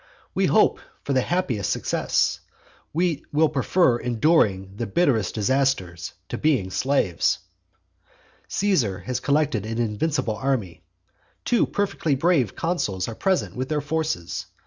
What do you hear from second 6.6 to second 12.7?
slaves. Caesar has collected an invincible army. Two perfectly brave